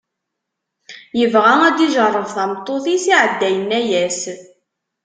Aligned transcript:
yebɣa 1.19 1.53
ad 1.67 1.73
d-ijerreb 1.77 2.27
tameṭṭut-is, 2.35 3.03
iɛedda 3.11 3.49
yenna-as. 3.55 4.19